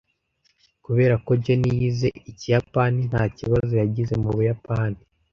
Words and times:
Kubera 0.85 1.15
ko 1.25 1.31
Jenny 1.43 1.69
yize 1.79 2.09
Ikiyapani, 2.31 3.01
nta 3.09 3.23
kibazo 3.37 3.73
yagize 3.81 4.13
mu 4.23 4.29
Buyapani. 4.35 4.99